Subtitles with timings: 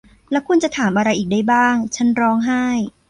[0.31, 2.63] และคุณจะถามอะไรอีกได้บ้าง ฉันร้องไห้